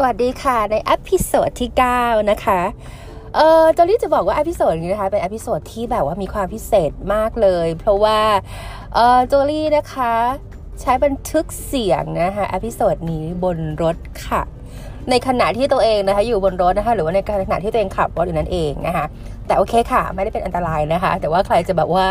[0.00, 1.70] สวัสดีค่ะ ใน episode ที่
[2.00, 2.60] 9 นะคะ
[3.36, 8.20] เออโจลี่จะบอกว่า episode นี้นะคะ เป็น episode ที่แบบว่ามีความพิเศษมากเลย เพราะว่า
[8.94, 10.14] เออโจลี่นะคะ
[10.80, 14.42] ใช้บันทึกเสียงนะคะ episode นี้บนรถค่ะ
[15.10, 19.04] ในขณะที่ตัวเองนะคะ อยู่บนรถนะคะ หรือว่าในขณะที่ตัวเองขับรถอยู่นั่นเองนะคะ
[19.46, 22.06] แต่โอเคค่ะ ไม่ได้เป็นอันตรายนะคะ แต่ว่าใครจะแบบว่า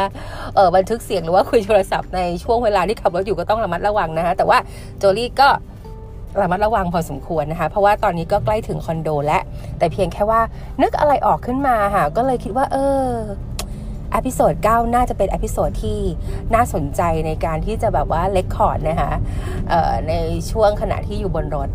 [0.56, 4.58] เออบันทึกเสียงหรือว่าคุยโทรศัพท์ในช่วงเวลาที่ขับรถอยู่ก็ต้องระมัดระวังนะคะ แต่ว่า
[4.98, 5.50] โจลี่ก็
[6.42, 9.42] ระมัดระวังพอสมควรนะคะ เพราะว่าตอนนี้ก็ใกล้ถึงคอนโดแล้ว
[9.78, 10.42] แต่เพียงแค่ว่า
[10.82, 13.06] นึกอะไรออกขึ้นมาค่ะ ก็เลยคิดว่า เออ
[14.16, 16.00] episode 9น่าจะเป็น episode ที่
[16.54, 19.12] น่าสนใจในการที่จะแบบว่า record นะคะ
[20.10, 20.14] ใน
[20.52, 21.70] ช่วงขณะที่อยู่บนรถ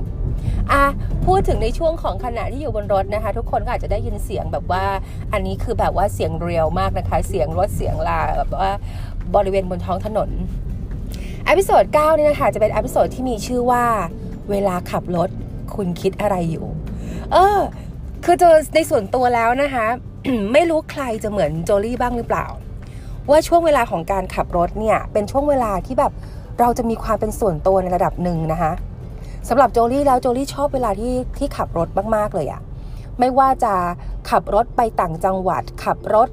[0.72, 0.84] อะ
[1.26, 4.84] พูดถึงในช่วงของขณะที่อยู่บนรถนะคะ ทุกคนก็อาจจะได้ยินเสียงแบบว่า
[5.32, 8.72] อันนี้คือแบบว่าเสียง real มากนะคะ เสียงรถเสียงลาแบบว่า
[9.34, 10.30] บริเวณบนท้องถนน
[11.48, 13.84] episode 9นี่นะคะจะเป็น episode ที่มีชื่อว่า
[14.52, 15.30] เวลาขับรถ
[15.74, 16.66] คุณคิดอะไรอยู่
[17.32, 17.60] เออ
[18.24, 19.86] คือโจในส่วนตัวแล้วนะคะ
[20.52, 22.46] ไม่รู้ใครจะเหมือนโจลี่บ้างหรือเปล่า
[23.30, 26.12] ว่าช่วงเวลาของการขับรถเนี่ย เป็นช่วงเวลาที่แบบ
[26.60, 28.72] เราจะมีความเป็นส่วนตัวในระดับหนึ่งนะคะ
[29.48, 32.62] สำหรับโจลี่แล้วโจลี่ชอบเวลาที่ที่ขับรถมากๆเลยอะ
[33.18, 33.74] ไม่ว่าจะ
[34.30, 36.28] ขับรถไปต่างจังหวัดขับรถ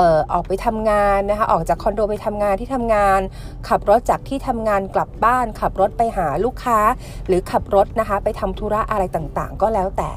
[0.00, 3.20] ออออกไปทำงานนะคะออกจากคอนโดไปทำงานที่ทำงาน
[3.68, 6.78] ขับรถจากที่ทำงานกลับบ้าน ขับรถไปหาลูกค้า
[7.26, 10.10] หรือขับรถนะคะไปทำธุระอะไรต่างๆ ก็แล้วแต่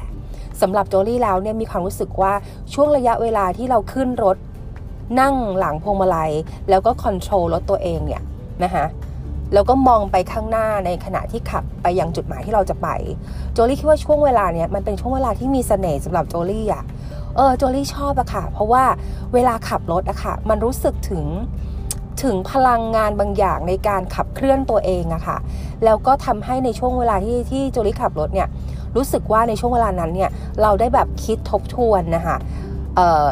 [0.60, 2.32] สำหรับโจลี่แล้วเนี่ยมีความรู้สึกว่า
[2.74, 4.36] ช่วงระยะเวลาที่เราขึ้นรถ
[5.20, 6.32] นั่งหลังพวงมาลัย
[6.70, 8.22] แล้วก็คอนโทรลรถตัวเองเนี่ย
[8.64, 8.86] นะคะ
[9.54, 12.88] แล้วก็มองไปข้างหน้าในขณะที่ขับไปยังจุดหมายที่เราจะไป
[13.52, 16.84] โจลี่คิดว่าช่วงเวลาเนี้ยมันเป็นช่วงเวลาที่มีเสน่ห์สำหรับโจลี่อะ
[17.36, 18.84] เออโจลี่ชอบอะค่ะ เพราะว่า
[19.34, 21.24] เวลาขับรถอะค่ะ มันรู้สึกถึง
[22.22, 25.38] ถึงพลังงานบางอย่างในการขับเคลื่อนตัวเองอะค่ะ
[25.84, 28.48] แล้วก็ทำให้ในช่วงเวลาที่ที่โจลี่ขับรถเนี่ย
[28.96, 30.30] รู้สึกว่าในช่วงเวลานั้นเนี่ย
[30.62, 32.36] เราได้แบบคิดทบทวนนะคะ
[32.96, 33.24] เออ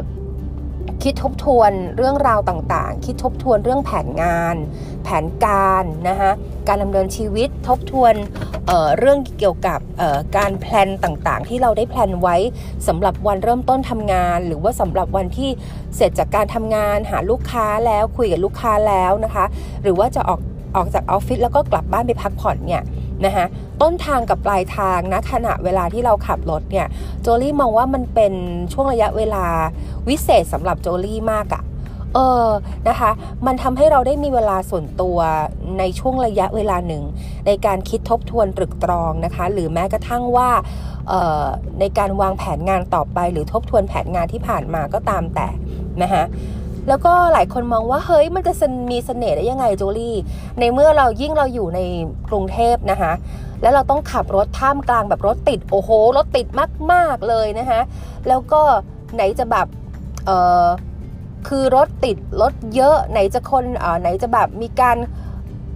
[1.03, 4.57] คิดทบทวนเรื่องราวต่างๆ คิดทบทวนเรื่องแผนงาน
[5.05, 6.31] แผนการนะคะ
[6.69, 8.15] การดำเนินชีวิตทบทวน
[8.67, 9.81] เเรื่องเกี่ยวกับ
[10.37, 12.37] การแพลนต่างๆ ที่เราได้แพลนไว้
[12.89, 15.51] สำหรับวันเริ่มต้นทำงาน หรือว่าสำหรับวันที่
[15.97, 19.45] เสร็จจากการทำงาน หาลูกค้าแล้วคุยกับลูกค้าแล้วนะคะ
[19.83, 20.41] หรือว่าจะออก
[20.77, 22.83] ออกจากออฟฟิศแล้วก็กลับบ้านไปพักผ่อนเนี่ย
[23.25, 23.47] นะคะ
[23.83, 26.87] ต้นทางกับปลายทางนะขณะเวลาที่เราขับรถเนี่ย
[27.23, 28.33] โจลี่มองว่ามันเป็น
[28.73, 29.45] ช่วงระยะเวลา
[30.09, 31.63] วิเศษสำหรับโจลี่มากอะ
[32.15, 32.47] เออ
[32.89, 33.11] นะคะ
[33.47, 35.19] มันทำให้เราได้มีเวลาส่วนตัว
[35.79, 37.05] ในช่วงระยะเวลาหนึ่ง
[37.47, 40.51] ในการคิดทบทวนตรึกตรองนะคะ หรือแม้กระทั่งว่า
[41.81, 45.49] ในการวางแผนงานต่อไป หรือทบทวนแผนงานที่ผ่านมาก็ตามแต่
[46.03, 46.25] นะคะ
[46.89, 48.53] แล้วก็หลายคนมองว่าเฮ้ยมันจะ
[48.91, 50.17] มีเสน่ห์ได้ยังไงโจลี่
[50.61, 51.81] ในเมื่อเรายิ่งเราอยู่ใน
[52.29, 53.13] กรุงเทพนะคะ
[53.63, 56.47] แล้วเราต้องขับรถท่ามกลางแบบรถติดโอ้โหรถติด
[56.93, 57.81] มาก ๆ เลยนะคะ
[58.29, 58.63] แล้วก็
[59.15, 59.67] ไหนจะแบบ
[60.27, 60.31] เอ
[60.65, 60.67] อ
[61.49, 64.97] คือรถติดรถเยอะไหนจะคนอ่าไหนจะแบบมีการ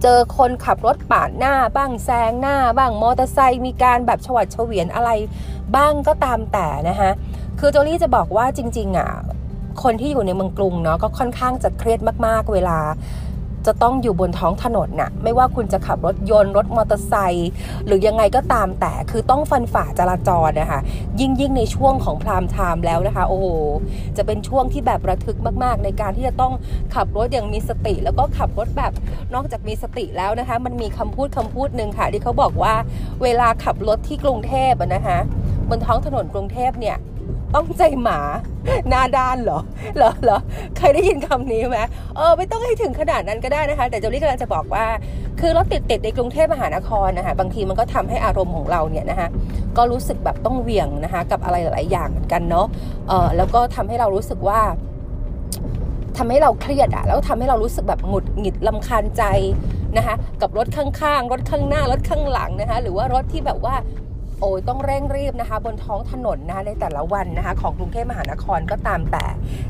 [0.01, 5.09] เจอคนขับรถปาดหน้าบ้างแซงหน้า บ้างมอเตอร์ไซค์มีการแบบฉวัดเฉวียนอะไร
[5.75, 7.11] บ้างก็ตามแต่นะคะ
[7.59, 9.11] คือโจลี่จะบอกว่าจริงๆอะ
[9.83, 12.77] คนที่อยู่ในเมืองกรุงเนาะก็ค่อนข้างจะเครียดมากๆ เวลา
[13.67, 17.49] จะต้องอยู่บนท้องถนนน่ะ ไม่ว่าคุณจะขับรถยนต์รถมอเตอร์ไซค์
[17.85, 20.81] หรือยังไงก็ตามแต่คือต้องฟันฝ่าจราจรนะคะ
[21.19, 23.45] ยิ่งยิ่งในช่วงของพรามไทม์แล้วนะคะ โอ้โห
[24.17, 26.53] จะเป็นช่วงที่แบบระทึกมากๆ ในการที่จะต้อง
[26.95, 28.91] ขับรถอย่างมีสติ แล้วก็ขับรถแบบ
[29.33, 32.73] นอกจากมีสติแล้วนะคะ มันมีคำพูดคำพูดหนึ่งค่ะ ที่เขาบอกว่า
[33.23, 35.17] เวลาขับรถที่กรุงเทพนะคะ
[35.69, 36.97] บนท้องถนนกรุงเทพเนี่ย
[37.55, 38.19] ต้องใจหมา
[38.89, 39.59] หน้าด้านเหรอ
[39.97, 40.39] เหรอเหรอ
[40.77, 41.79] เคยได้ยินคำนี้ไหม
[42.15, 44.85] เออไม่ต้องให้ถึงขนาดนั้นก็ได้นะคะ แต่เจ้าลี่กำลังจะบอกว่า
[45.39, 49.27] คือรถติดติดในกรุงเทพมหานครนะคะบางทีมันก็ทำให้อารมณ์ของเราเนี่ยนะคะ
[49.77, 52.67] ก็รู้สึกแบบต้องเวียงนะคะ กับอะไรหลายอย่างเหมือนกันเนาะ
[53.07, 54.59] เออแล้วก็ทำให้เรารู้สึกว่า
[56.17, 59.23] ทำให้เราเครียดอะแล้วทำให้เรารู้สึกแบบหงุดหงิดลำคาญใจ
[59.97, 63.75] นะคะกับรถข้างๆ รถข้างหน้ารถข้างหลังนะคะหรือว่ารถที่แบบว่า
[64.41, 69.25] โอ้ยต้องเร่งรีบนะคะ บนท้องถนนนะคะในแต่ละวันนะคะ ของกรุงเทพมหานครก็ตามแต่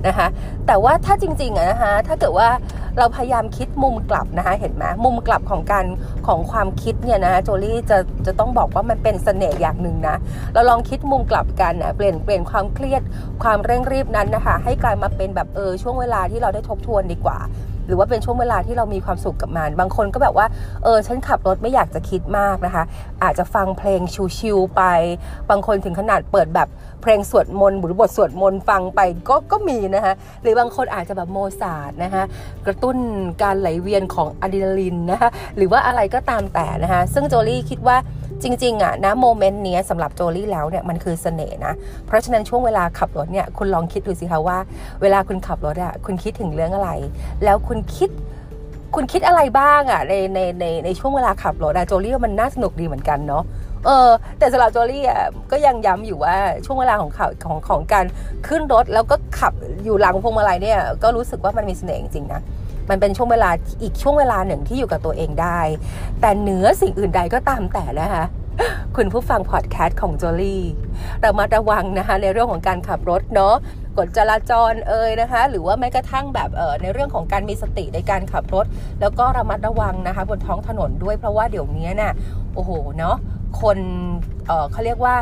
[0.08, 0.28] นะคะ
[0.68, 2.50] แต่ว่าถ้าจริงๆอะนะคะถ้าเกิดว่า
[2.98, 5.86] เราพยายามคิดมุมกลับนะคะเห็นไหมมุมกลับของการ
[6.28, 10.16] ของความคิดเนี่ยนะโจลี่จะจะต้องบอกว่ามันเป็นเสน่ห์อย่างหนึ่งนะ
[10.54, 13.02] เราลองคิดมุมกลับกันนะเปลี่ยนเปลี่ยนความเครียด
[13.44, 17.40] ความเร่งรีบนั้นนะคะ ให้กลายมาเป็นแบบเออช่วงเวลาที่เราได้ทบทวนดีกว่า
[17.88, 20.48] หรือว่าเป็นช่วงเวลาที่เรามีความสุขกับมัน บางคนก็แบบว่า
[20.84, 22.84] เออ ฉันขับรถไม่อยากจะคิดมากนะคะ
[23.24, 24.02] อาจจะฟังเพลง
[24.38, 24.82] ชิวๆไป
[25.50, 26.68] บางคนถึงขนาดเปิดแบบ
[27.02, 29.00] เพลงสวดมนต์หรือบทสวดมนต์ฟังไป
[29.30, 32.24] ก็ก็มีนะคะ หรือบางคนอาจจะแบบโมซาร์ทนะคะ
[32.66, 32.98] กระตุ้น
[33.42, 37.98] การไหลเวียนของอะดรีนาลินนะคะ หรือว่าอะไรก็ตามแต่นะคะ ซึ่งโจลี่คิดว่า
[38.44, 41.74] จริงๆอะนะโมเมนต์นี้สำหรับโจลี่แล้วเนี่ยมันคือเสน่ห์นะ
[42.06, 44.58] เพราะฉะนั้นช่วงเวลาขับรถเนี่ยคุณลองคิดดูสิคะว่า
[45.02, 46.90] เวลาคุณขับรถอะคุณคิดถึงเรื่องอะไร
[47.44, 48.10] แล้วคุณคิด
[48.96, 53.44] คุณคิดอะไรบ้างอะในในในในช่วงเวลาขับรถอะโจลี่มันน่าสนุกดีเหมือนกันเนาะ
[53.86, 54.10] เออ
[54.40, 55.22] แต่สำหรับโจลี่อะ
[55.52, 56.36] ก็ยังย้ำอยู่ว่า
[56.66, 58.06] ช่วงเวลาของข่าวของของการ
[58.48, 59.54] ขึ้นรถแล้วก็ขับ
[59.84, 62.42] อยู่หลังพวงมาลัยเนี่ยก็รู้สึกว่ามันมีเสน่ห์จริงๆนะ
[62.90, 63.50] มันเป็นช่วงเวลา
[63.82, 65.60] อีกช่วงเวลาหนึ่งที่อยู่กับตัวเองได้
[66.22, 68.26] แต่เหนือสิ่งอื่นใดก็ตามแต่นะคะ
[68.96, 70.64] คุณผู้ฟังพอดแคสต์ของโจลี่
[71.22, 73.56] เรามาระวังนะคะในเรื่องของการขับรถเนาะ
[73.98, 78.66] กฎจราจรเอ่ยนะคะ หรือว่าแม้กระทั่งแบบเออในเรื่องของการมีสติในการขับรถ
[79.02, 82.14] แล้วก็ระมัดระวังนะคะ บนท้องถนนด้วยเพราะว่าเดี๋ยวนี้น่ะ
[82.56, 83.16] โอ้โหเนาะ
[83.62, 83.78] คน
[84.48, 85.16] เออเขาเรียกว่า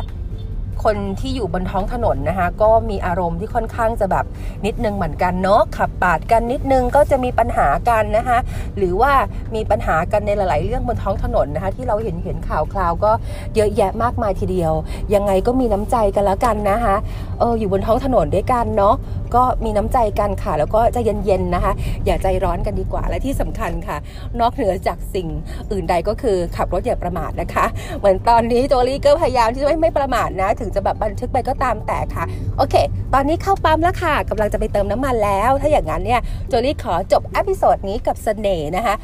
[0.84, 4.24] คนที่อยู่บนท้องถนนนะคะ ก็มีอารมณ์ที่ค่อนข้างจะแบบ
[4.66, 8.38] นิดนึงเหมือนกันเนาะขับปาดกันนิดนึงก็จะมีปัญหากันนะคะ
[8.76, 9.12] หรือว่า
[9.54, 13.12] มีปัญหากันในหลาย ๆ เรื่องบนท้องถนนนะคะ ที่เราเห็นเห็นข่าวคราวก็
[13.54, 14.72] เยอะแยะมากมายทีเดียว
[15.14, 16.96] ยังไงก็มีน้ำใจกันแล้วกันนะคะ
[17.38, 18.94] เอออยู่บนท้องถนนด้วยกันเนาะ
[19.34, 21.72] ก็มีน้ำใจกันค่ะ แล้วก็จะเย็น ๆ นะคะ
[22.04, 23.96] อย่าใจร้อนกันดีกว่าและที่สำคัญค่ะ
[24.40, 25.28] นอกเหนือจากสิ่ง
[25.70, 27.66] อื่นใดก็คือขับรถอย่าประมาทนะคะ
[27.98, 32.24] เหมือนตอนนี้โจลี่ก็พยายามที่จะไม่ประมาทนะถึงจะแบบบันทึกไปก็ตามแต่ค่ะ
[32.56, 32.74] โอเค
[33.14, 38.94] ตอนนี้เข้าปั๊มแล้วค่ะกำลังจะไปเติมน้ำมันแล้ว ถ้าอย่างนั้นเนี่ยโจลี่ขอจบ episode นี้กับเสน่ห์นะคะ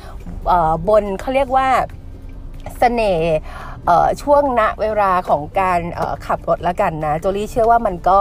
[0.88, 1.68] บนเขาเรียกว่า
[2.78, 3.34] เสน่ห์
[4.22, 5.80] ช่วงณเวลาของการ
[6.26, 8.18] ขับรถแล้วกันนะโจลี่เชื่อว่ามันก็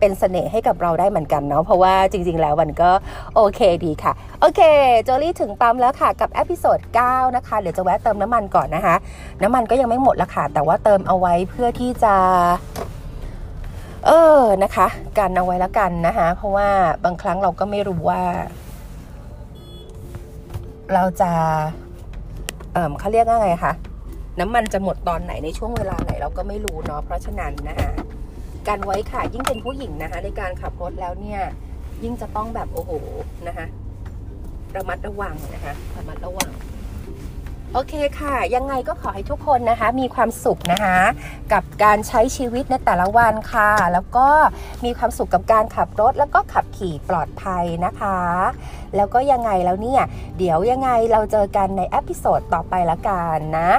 [0.00, 2.90] เป็นเสน่ห์ให้กับเราได้เหมือนกันเนาะเพราะว่าจริง ๆ แล้วมันก็
[3.34, 4.60] โอเคดีค่ะ โอเค
[5.04, 8.96] โจลี่ถึงปั๊มแล้วค่ะกับ episode 9นะคะเดี๋ยวจะแวะเติมน้ำมันก่อนนะคะ
[9.42, 12.14] น้ำมันก็ยังไม่หมดละค่ะ แต่ว่าเติมเอาไว้เพื่อที่จะ
[14.06, 14.86] เออนะคะ
[15.18, 16.68] กันเอาไว้แล้วกันนะคะเพราะว่า
[17.04, 18.22] บางครั้งเราก็ไม่รู้ว่า
[20.94, 21.30] เราจะ
[22.72, 23.74] เออเขาเรียกว่าไงคะ
[24.40, 27.90] น้ำมันจะหมดตอนไหนในช่วงเวลาไหนเราก็ไม่รู้เนาะเพราะฉะนั้นนะคะ
[28.68, 31.40] การไว้ค่ะยิ่งเป็นผู้หญิงนะคะ ในการขับรถแล้วเนี่ย
[32.02, 32.92] ยิ่งจะต้องแบบโอ้โห
[33.48, 33.66] นะคะ
[34.76, 36.50] ระมัดระวังนะคะระมัดระวัง
[37.76, 40.98] โอเคค่ะ ยังไงก็ขอให้ทุกคนนะคะ มีความสุขนะคะ
[41.52, 44.28] กับการใช้ชีวิตในแต่ละวันค่ะ แล้วก็
[44.84, 48.18] มีความสุขกับการขับรถ แล้วก็ขับขี่ปลอดภัยนะคะ
[48.96, 50.02] แล้วก็ยังไงแล้วเนี่ย
[50.38, 53.70] เดี๋ยวยังไงเราเจอกันใน episode ต่อไปละกันนะ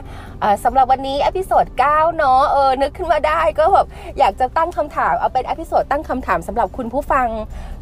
[0.64, 3.88] สำหรับวันนี้ episode 9เนาะเออนึกขึ้นมาได้ก็แบบ
[4.20, 7.28] อยากจะตั้งคำถามเอาเป็น episode ตั้งคำถามสำหรับคุณผู้ฟัง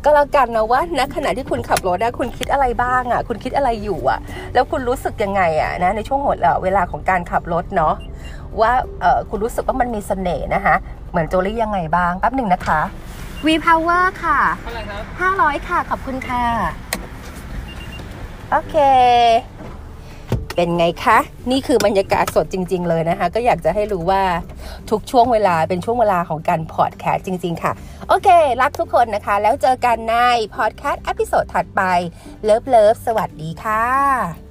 [0.03, 4.19] ก็แล้วกันนะว่าณขณะที่คุณขับรถนะคุณคิดอะไรบ้างอะ่ะ คุณคิดอะไรอยู่อะ่ะ
[4.53, 7.95] แล้วคุณรู้สึกยังไงอะ่ะนะในช่วงห้วงเวลาของการขับรถเนาะ
[8.61, 8.71] ว่า
[9.01, 10.75] เออคุณรู้สึกว่ามันมีเสน่ห์นะคะ
[11.11, 12.79] เหมือนโจลี่ยังไงบ้างแป๊บหนึ่งนะคะ
[13.45, 15.03] V Power ค่ะเท่าไหร่ครับ
[15.59, 16.43] 500ค่ะ ขอบคุณค่ะ
[18.51, 18.75] โอเค
[20.55, 21.17] เป็นไงคะ
[21.51, 24.23] นี่คือบรรยากาศสดจริง ๆ เลยนะคะ ก็อยากจะให้รู้ว่า
[24.89, 27.71] ทุกช่วงเวลาเป็นช่วงเวลาของการพอดแคสต์จริง ๆ ค่ะ
[28.07, 28.29] โอเค
[28.61, 30.15] รักทุกคนนะคะ แล้วเจอกันใน
[30.55, 31.81] พอดแคสต์ episode ถัดไป
[32.43, 34.42] love love สวัสดีค่ะ